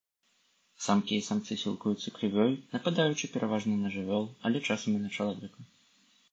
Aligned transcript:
Самкі 0.85 1.13
і 1.21 1.25
самцы 1.27 1.57
сілкуюцца 1.65 2.15
крывёй, 2.17 2.57
нападаючы 2.73 3.31
пераважна 3.37 3.73
на 3.85 3.95
жывёл, 3.99 4.23
але 4.47 4.57
часам 4.67 4.91
і 5.01 5.07
на 5.07 5.15
чалавека. 5.17 5.61